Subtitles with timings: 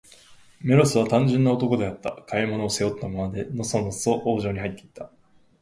[0.61, 2.23] メロスは、単純な男であった。
[2.25, 5.11] 買い物を、背負ったままで、のそのそ王城にはいって行った。